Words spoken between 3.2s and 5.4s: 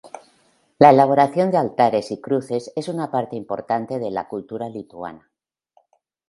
importante de la cultura lituana.